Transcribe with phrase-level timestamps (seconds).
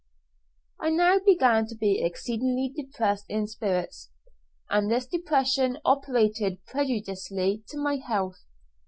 [0.79, 4.09] I now began to be exceedingly depressed in spirits,
[4.67, 8.39] and this depression operated prejudicially to my health.